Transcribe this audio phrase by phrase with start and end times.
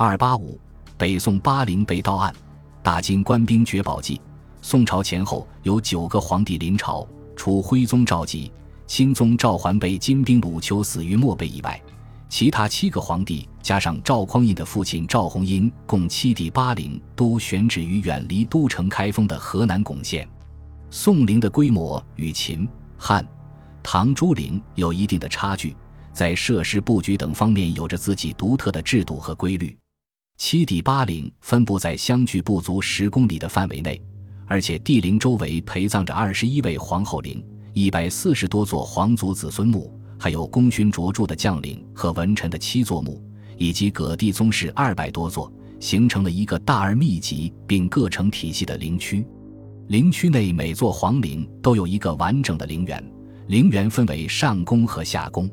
[0.00, 0.56] 二八五，
[0.96, 2.32] 北宋巴陵被盗案，
[2.84, 4.20] 大金官兵掘宝记。
[4.62, 8.48] 宋朝前后有九个皇帝临朝，除徽宗赵佶、
[8.86, 11.82] 钦宗赵桓被金兵掳囚死于漠北以外，
[12.28, 20.28] 其他七个皇帝加上赵匡胤的父亲赵弘殷，共七帝巴陵都选址于远离都城开封的河南巩县。
[20.92, 23.26] 宋陵的规模与秦汉。
[23.82, 25.74] 唐朱陵有一定的差距，
[26.12, 29.76] 在设施布局等方面有着自己独特的制度和规律。
[30.38, 34.00] 七帝八陵分布在相距不足十公里的范围内，
[34.46, 43.20] 而且帝陵周围陪葬着二十一位皇后陵、一百四十多座皇族子孙墓，还有功勋卓著的将领和文臣的七座墓，
[43.56, 49.26] 以及各地宗室二百多座，形成了一个大而密集并各成体系的陵区。
[49.88, 53.04] 陵区内每座皇陵都有一个完整的陵园。
[53.48, 55.50] 陵园分为上宫和下宫，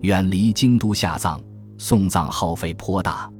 [0.00, 1.40] 远离京都下葬，
[1.78, 3.30] 送葬耗费颇大。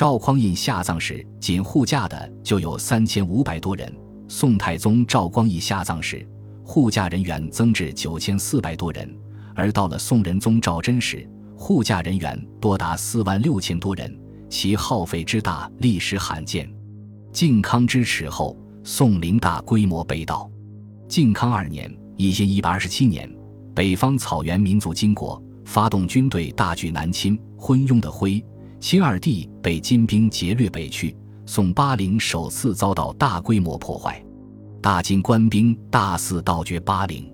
[0.00, 3.86] 赵匡胤下葬时，仅护驾的就有三千五百多人；
[4.28, 6.26] 宋太宗赵光义下葬时，
[6.64, 9.06] 护驾人员增至九千四百多人；
[9.54, 16.66] 而到了宋仁宗赵祯时，护驾人员多达四万六千多人，其耗费之大，历史罕见。
[17.30, 20.50] 靖康之耻后，宋陵大规模被盗。
[21.08, 21.94] 靖康二年。
[22.16, 23.30] 一千一百二十七年，
[23.74, 28.42] 北方草原民族金国发动军队大举南侵，昏庸的徽
[28.80, 31.14] 钦二帝被金兵劫掠北去，
[31.44, 34.24] 宋巴陵首次遭到大规模破坏，
[34.80, 37.30] 大金官兵大肆盗掘巴陵。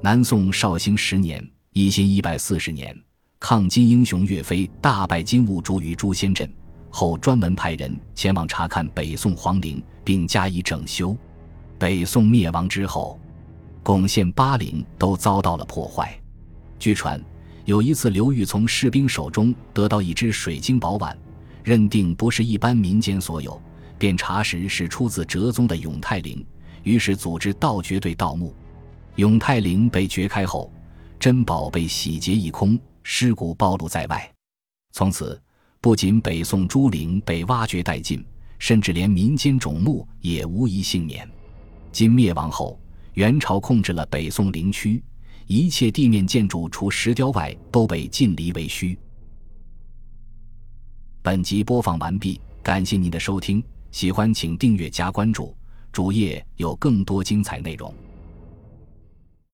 [0.00, 2.98] 南宋绍兴十年（一千一百四十年），
[3.38, 6.50] 抗金英雄岳飞大败金兀术于朱仙镇
[6.88, 11.14] 后，专门派人前往查看北宋皇陵，并加以整修。
[11.78, 13.20] 北宋灭亡之后。
[13.84, 16.14] 巩县、巴陵都遭到了破坏。
[16.78, 17.18] 据传，
[17.68, 21.14] 有一次刘裕从士兵手中得到一只水晶宝碗，
[21.62, 23.60] 认定不是一般民间所有，
[23.98, 26.42] 便查实是出自哲宗的永泰陵，
[26.82, 28.56] 于是组织盗掘队盗墓。
[29.16, 30.72] 永泰陵被掘开后，
[31.20, 34.32] 珍宝被洗劫一空，尸骨暴露在外。
[34.92, 35.38] 从此，
[35.78, 38.24] 不仅北宋诸陵被挖掘殆尽，
[38.58, 41.30] 甚至连民间冢墓也无一幸免。
[41.92, 42.80] 金灭亡后。
[43.14, 45.02] 元朝控制了北宋陵区，
[45.48, 48.96] 一切地面建筑除石雕外都被尽离为虚。
[51.22, 55.56] 本集播放完毕，感谢您的收听，喜欢请订阅加关注，
[55.90, 57.94] 主页有更多精彩内容。